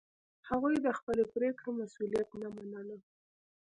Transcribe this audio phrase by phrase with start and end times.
[0.49, 2.97] هغوی د خپلې پرېکړې مسوولیت نه منلو.